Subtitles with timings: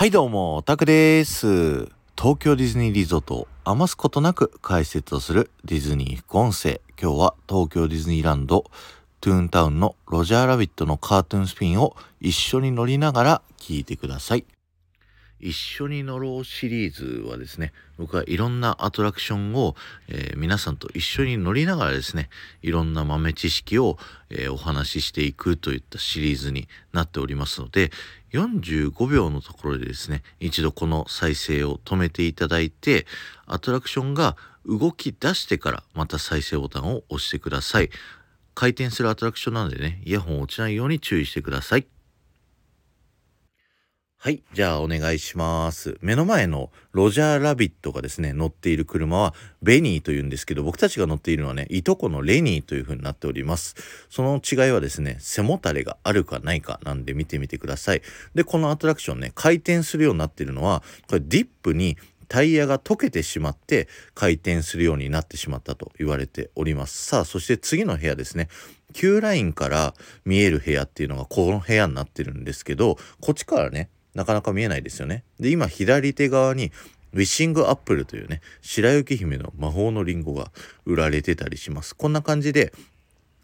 [0.00, 1.84] はいどうも、オタクです。
[2.16, 6.80] 東京ディズニーリゾートを余すことなく解説をするディズニー副音声。
[6.98, 8.64] 今日は東京ディズニーランド
[9.20, 14.46] トゥーンタウンのロジャーラビットのカートゥーンスピンを一緒に乗りながら聞いてください。
[15.40, 19.74] 一緒に乗ろうシリーズはですね、僕はいろんなアトラクションを、
[20.08, 22.28] えー、皆さんと一緒に乗りながらですね、
[22.62, 23.98] いろんな豆知識を、
[24.30, 27.90] えー、お話ししていくといったシリーズになっておりますので、
[28.32, 33.06] 45秒のところでですね、一度この再生を止めていただいて、
[33.46, 34.36] アトラクションが
[34.66, 37.90] 動き出してからまた再生ボタンを押してください。
[38.54, 41.86] 回転するアトラクションなのでね、イヤホン落ちないように注意してください。
[44.22, 44.42] はい。
[44.52, 45.96] じゃあお願いします。
[46.02, 53.76] 目の前のロジャーラビットがですね、乗っている車はベニーというんですけど、僕たちが乗っているのはね、いとこのレニーという風になっております。
[54.10, 58.02] その違いはですね、背もたれがあるかないかなんで見てみてください。
[58.34, 61.96] で、このアトラクションね、回転するようになっているのは、これディップに
[62.28, 67.06] タイヤが溶けてしまって回転するようになってしまったと言われております。
[67.06, 68.48] さあ、そして次の部屋ですね。
[68.92, 69.94] Q ラインから
[70.26, 75.24] 見える部屋っていうのがこの部屋になってるんですけど、こっちからね、なかなか見えないですよね。
[75.38, 76.72] で、今左手側に
[77.12, 80.50] ウィッシングアップルというね、白雪姫の魔法のリンゴが
[80.84, 81.94] 売られてたりします。
[81.94, 82.72] こんな感じで、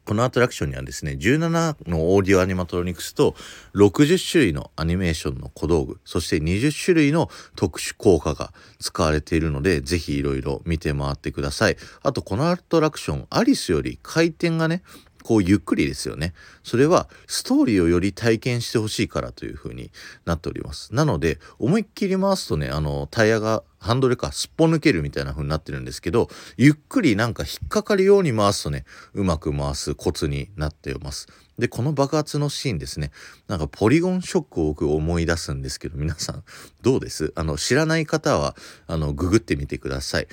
[0.06, 3.34] このアトラクションにはですね、17のオーディオアニマトロニクスと
[3.74, 11.76] 60種類のアニメーションの小道具、そして20種類の特殊効果が使われているので、ぜひいろいろ見て回ってください。
[12.04, 14.84] あと、このアトラクション、アリスより回転がね、
[15.26, 16.34] こうゆっくりですよね。
[16.62, 19.90] それはストーリーをより体験してほしいからという風に
[20.24, 20.94] なっております。
[20.94, 31.26] なので思いっきり回すとねあのタイヤがハンドルかすっぽ抜けるみたいな風になってるんですけどゆっくりなんか引っかかるように回すとねうまく回すコツになっています。
[31.58, 33.10] でこの爆発のシーンですね
[33.48, 36.44] なんかポリゴンショックを僕思い出すんですけど皆さん
[36.82, 37.32] どうです？
[37.34, 38.54] あの知らない方は
[38.86, 40.28] あのググってみてください。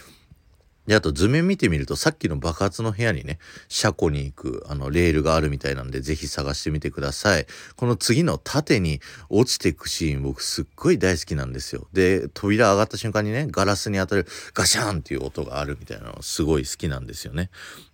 [0.87, 3.39] で、あと図面見てみると、さっきの爆発の部屋にね、
[3.69, 7.45] 車庫に行く、あの、レールがあるみたいなんで、ぜひ探してみてください。
[7.75, 8.99] この次の縦に
[9.29, 11.87] 落ちていくシーン、僕すっごい大好きなんですよ。
[11.93, 17.49] で、扉上がった瞬間にね、ガラスに当たるガシャンっていう音があるみたいなの、すごい好きなんですよね。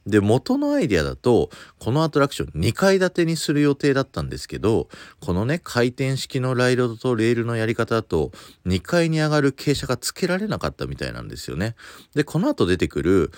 [0.10, 4.90] で、元のアイディアだと、このアトラクション2階建てにする予定だったんですけど、
[5.20, 8.32] このね、回転式のライドとレールのやり方だと、
[8.66, 11.76] 2階に上がる傾斜がつけられなかったみたいなんですよね。
[12.16, 13.32] で、この後出てくる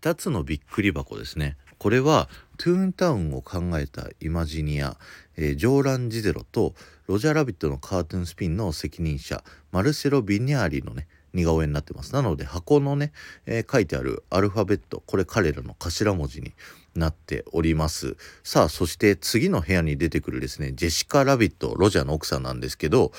[0.00, 1.56] 2つのびっくり箱ですね。
[1.78, 2.28] これは、
[2.58, 4.98] トゥーンタウンを考えたイマジニア、
[5.36, 6.74] えー、ジョーラン・ジゼロと
[7.06, 9.42] ロジャー・ラビットのカートゥーンスピンの責任者、
[9.72, 12.12] マルセロ・ビニャーリのね、似顔絵になってます。
[12.12, 13.12] なので箱のね、
[13.46, 16.54] えー、書いてあるアルファベット、これ彼らの頭文字に
[16.94, 18.16] なっております。
[18.42, 23.12] さあ、そして次の部屋に出てくるですね、ジェシカ・ラビット、ロジャーの奥さんなんですけど、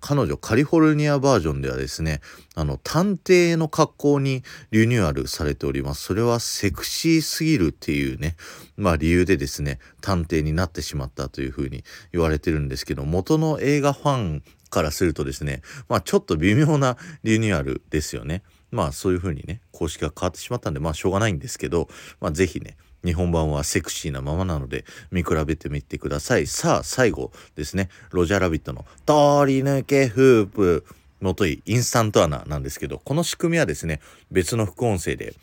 [0.00, 2.20] 彼女カリフォルニアバージョンではですね、
[2.54, 6.04] あの、探偵の格好にリニューアルされております。
[6.04, 8.36] それはセクシーすぎるっていうね、
[8.76, 18.42] まあ理由でですね、探偵になってしまったというふうに言われてるんですけど、元の映画ファンからするとですね、まあちょっと微妙なリニューアルですよね。
[18.70, 21.88] まあそういうふうにね、公式が変わってしまったんで、まあしょうがないんですけど、
[22.20, 26.46] まあぜひね、日本版はセクシーなままなので見比べてみてください。
[26.46, 30.84] さあ最後ですね、ロジャーラビットの通り抜けフープ
[31.22, 34.00] のといインスタントアナなんですけど、この仕組みはですね、
[34.30, 35.34] 別の副音声で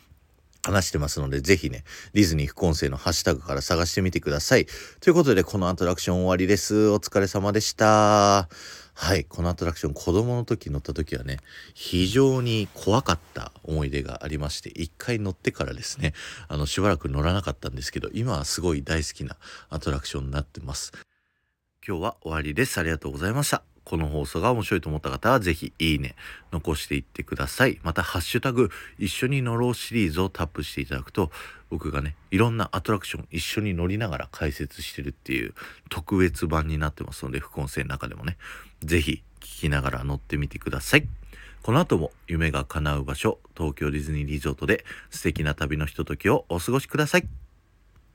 [0.62, 4.66] 話してますので、ぜひね、ディズニー副音声のハッシュタグから探してみてください。
[5.00, 6.88] ということで、このアトラクション終わりです。
[6.88, 8.48] お疲れ様でした。
[8.98, 11.36] はい、このアトラクション子供の時乗った時はね、
[11.74, 16.14] 非常に怖かった思い出がありまして、一回乗ってからですね、
[16.48, 19.36] あの、しばらく乗らなかったんですけど、今はすごい大好きな
[19.68, 20.92] アトラクションになってます。
[21.86, 22.80] 今日は終わりです。
[22.80, 23.75] ありがとうございました。
[23.86, 26.16] この放送が面白いと思った方はぜひいいね、
[26.52, 27.78] 残していってください。
[27.84, 31.30] また、ハッシュタグ、一緒に乗ろうシリーズをタップしていただくと、
[31.70, 35.54] 僕がね、いろんなアトラクション一緒に乗りながら解説してるっていう
[35.88, 38.38] 特別版になってますので、副音声の中でもね、
[38.82, 41.06] ぜひ聞きながら乗ってみてください。
[41.62, 47.45] この後も夢が叶う場所、東京ディズニーリゾートで素敵な旅のひとときをお過ごしください。